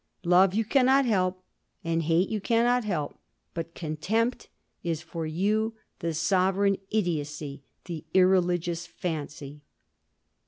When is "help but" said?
2.83-3.75